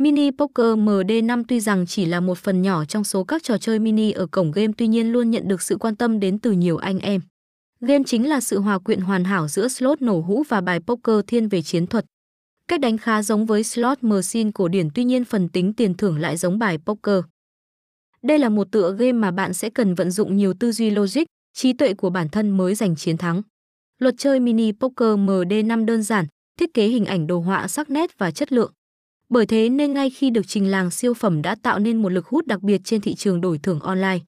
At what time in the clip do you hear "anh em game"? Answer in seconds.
6.76-8.04